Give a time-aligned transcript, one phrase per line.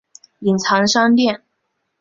[0.39, 1.43] 隐藏商店